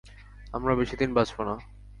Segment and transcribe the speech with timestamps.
[0.53, 1.55] আমরা বেশিদিন বাঁচব না।